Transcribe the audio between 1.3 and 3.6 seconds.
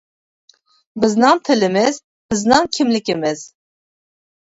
تىلىمىز، بىزنىڭ كىملىكىمىز.